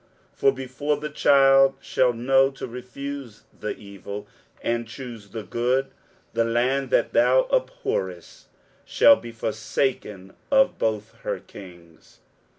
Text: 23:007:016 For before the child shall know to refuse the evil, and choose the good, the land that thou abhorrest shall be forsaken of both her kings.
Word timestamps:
23:007:016 0.33 0.37
For 0.39 0.51
before 0.51 0.97
the 0.97 1.09
child 1.11 1.75
shall 1.79 2.11
know 2.11 2.49
to 2.49 2.65
refuse 2.65 3.43
the 3.59 3.75
evil, 3.77 4.25
and 4.63 4.87
choose 4.87 5.29
the 5.29 5.43
good, 5.43 5.91
the 6.33 6.43
land 6.43 6.89
that 6.89 7.13
thou 7.13 7.43
abhorrest 7.53 8.45
shall 8.83 9.15
be 9.15 9.31
forsaken 9.31 10.33
of 10.49 10.79
both 10.79 11.13
her 11.19 11.37
kings. 11.39 12.17